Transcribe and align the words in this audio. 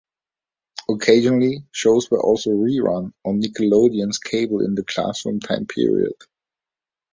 Occasionally, 0.89 1.67
shows 1.71 2.09
were 2.09 2.23
also 2.23 2.49
rerun 2.49 3.13
on 3.23 3.39
Nickelodeon's 3.39 4.17
Cable 4.17 4.65
in 4.65 4.73
the 4.73 4.83
Classroom 4.83 5.39
time 5.39 5.67
period. 5.67 6.15